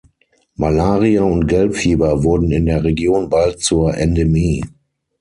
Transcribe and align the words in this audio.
Malaria 0.57 1.21
und 1.23 1.45
Gelbfieber 1.45 2.23
wurden 2.23 2.51
in 2.51 2.65
der 2.65 2.83
Region 2.83 3.29
bald 3.29 3.61
zur 3.61 3.93
Endemie. 3.95 4.63